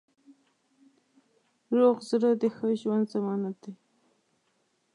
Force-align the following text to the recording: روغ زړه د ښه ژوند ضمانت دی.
روغ 1.77 1.95
زړه 2.09 2.29
د 2.41 2.43
ښه 2.55 2.67
ژوند 2.81 3.05
ضمانت 3.13 3.55
دی. 3.63 3.73